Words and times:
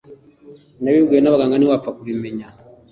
nabibwiwe 0.81 1.21
n’abaganga 1.21 1.55
ntiwapfa 1.57 1.89
kubimenya 1.97 2.47